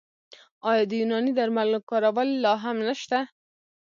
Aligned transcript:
آیا 0.69 0.83
د 0.89 0.91
یوناني 1.01 1.31
درملو 1.37 1.79
کارول 1.89 2.29
لا 2.43 2.53
هم 2.63 2.77
نشته؟ 2.87 3.17